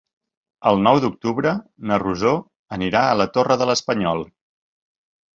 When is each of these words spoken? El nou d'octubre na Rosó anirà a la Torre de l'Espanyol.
El 0.69 0.79
nou 0.85 0.99
d'octubre 1.01 1.51
na 1.91 1.99
Rosó 2.03 2.31
anirà 2.77 3.01
a 3.09 3.19
la 3.21 3.27
Torre 3.35 3.59
de 3.63 3.67
l'Espanyol. 3.71 4.25